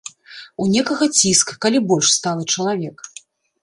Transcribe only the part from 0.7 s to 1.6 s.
некага ціск,